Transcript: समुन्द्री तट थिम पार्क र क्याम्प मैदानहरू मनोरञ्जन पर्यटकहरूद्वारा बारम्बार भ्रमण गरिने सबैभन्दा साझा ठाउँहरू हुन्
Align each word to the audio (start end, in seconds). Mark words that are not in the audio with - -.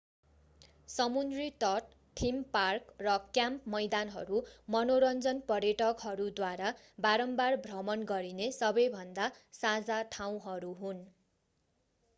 समुन्द्री 0.89 1.49
तट 1.63 1.91
थिम 2.17 2.39
पार्क 2.55 2.95
र 3.01 3.13
क्याम्प 3.35 3.73
मैदानहरू 3.75 4.41
मनोरञ्जन 4.71 5.43
पर्यटकहरूद्वारा 5.51 6.73
बारम्बार 7.01 7.61
भ्रमण 7.63 8.09
गरिने 8.09 8.51
सबैभन्दा 8.57 9.31
साझा 9.61 10.03
ठाउँहरू 10.13 10.73
हुन् 10.77 11.05